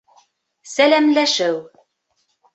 Сәләмләшеү 0.71 1.53